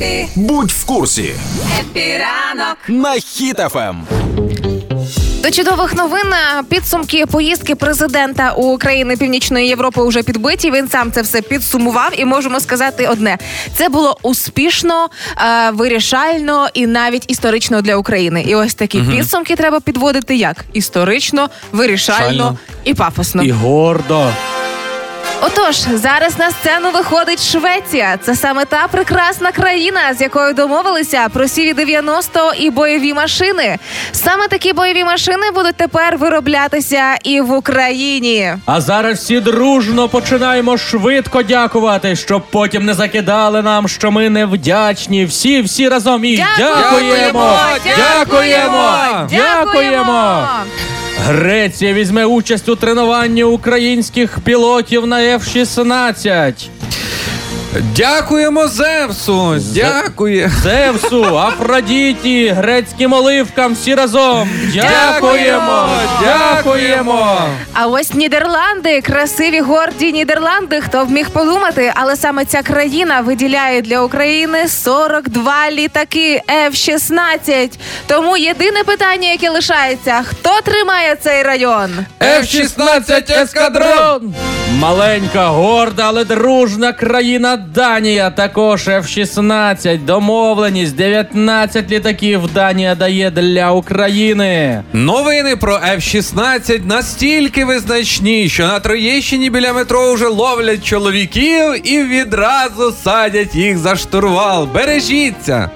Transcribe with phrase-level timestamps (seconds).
[0.00, 1.34] Happy, Будь в курсі
[1.80, 2.76] Happy ранок.
[2.88, 3.20] на Ем.
[3.20, 3.94] Хіт-ФМ.
[5.42, 10.70] До чудових новин е, підсумки поїздки президента у країни Північної Європи вже підбиті.
[10.70, 13.38] Він сам це все підсумував, і можемо сказати одне:
[13.74, 18.44] це було успішно, е, вирішально і навіть історично для України.
[18.48, 22.58] І ось такі підсумки треба підводити як історично, вирішально Шально.
[22.84, 23.42] і пафосно.
[23.42, 24.32] І гордо.
[25.42, 28.18] Отож, зараз на сцену виходить Швеція.
[28.22, 33.78] Це саме та прекрасна країна, з якою домовилися про сіві 90 і бойові машини.
[34.12, 38.54] Саме такі бойові машини будуть тепер вироблятися і в Україні.
[38.66, 45.24] А зараз всі дружно починаємо швидко дякувати, щоб потім не закидали нам, що ми невдячні.
[45.24, 47.58] Всі, всі разом і дякуємо!
[47.96, 48.98] Дякуємо!
[49.30, 50.48] Дякуємо!
[51.26, 56.68] Греція візьме участь у тренуванні українських пілотів на F-16.
[57.78, 59.56] Дякуємо Зевсу!
[59.74, 60.50] Дякує.
[60.62, 64.50] Зевсу, Афродіті, грецьким оливкам всі разом.
[64.74, 65.88] Дякуємо!
[66.22, 67.38] Дякуємо!
[67.72, 70.80] А ось Нідерланди, красиві горді Нідерланди.
[70.80, 77.70] Хто б міг подумати, але саме ця країна виділяє для України 42 літаки F-16.
[78.06, 81.90] Тому єдине питання, яке лишається: хто тримає цей район?
[82.20, 84.34] F-16 ескадрон!
[84.78, 88.30] Маленька, горда, але дружна країна Данія.
[88.30, 90.04] Також F-16.
[90.04, 94.82] Домовленість 19 літаків Данія дає для України.
[94.92, 102.92] Новини про F-16 настільки визначні, що на Троєщині біля метро вже ловлять чоловіків і відразу
[103.04, 104.68] садять їх за штурвал.
[104.74, 105.70] Бережіться!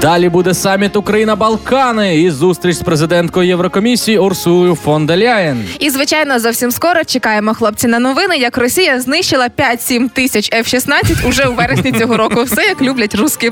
[0.00, 5.64] Далі буде саміт Україна Балкани і зустріч з президенткою Єврокомісії Урсулою фон де Ляєн.
[5.78, 11.46] І звичайно, зовсім скоро чекаємо хлопці на новини, як Росія знищила 5-7 тисяч F-16 уже
[11.46, 12.42] у вересні цього року.
[12.42, 13.50] Все як люблять русські.